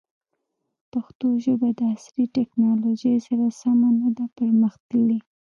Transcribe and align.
پښتو 0.91 1.27
ژبه 1.43 1.69
د 1.77 1.79
عصري 1.93 2.25
تکنالوژۍ 2.37 3.15
سره 3.27 3.45
سمه 3.61 3.89
نه 4.01 4.09
ده 4.17 4.25
پرمختللې. 4.37 5.19